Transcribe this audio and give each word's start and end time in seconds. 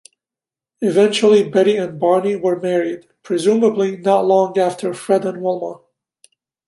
Eventually, 0.81 1.47
Betty 1.47 1.77
and 1.77 1.99
Barney 1.99 2.35
were 2.35 2.59
married, 2.59 3.07
presumably 3.21 3.97
not 3.97 4.25
long 4.25 4.57
after 4.57 4.95
Fred 4.95 5.25
and 5.25 5.43
Wilma. 5.43 5.81